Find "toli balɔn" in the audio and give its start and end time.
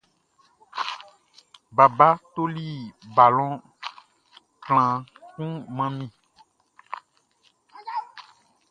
2.33-3.53